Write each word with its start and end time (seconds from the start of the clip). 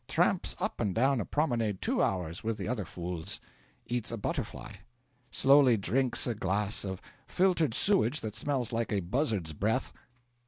Tramps 0.07 0.55
up 0.59 0.79
and 0.81 0.95
down 0.95 1.21
a 1.21 1.25
promenade 1.25 1.79
two 1.79 2.01
hours 2.01 2.43
with 2.43 2.57
the 2.57 2.67
other 2.67 2.85
fools. 2.85 3.39
Eats 3.85 4.11
a 4.11 4.17
butterfly. 4.17 4.71
Slowly 5.29 5.77
drinks 5.77 6.25
a 6.25 6.33
glass 6.33 6.83
of 6.83 6.99
filtered 7.27 7.75
sewage 7.75 8.21
that 8.21 8.35
smells 8.35 8.73
like 8.73 8.91
a 8.91 9.01
buzzard's 9.01 9.53
breath. 9.53 9.93